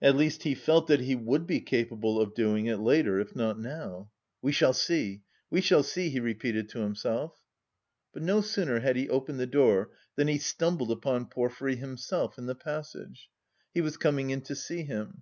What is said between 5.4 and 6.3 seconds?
we shall see," he